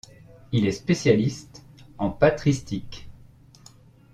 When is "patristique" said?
2.09-3.07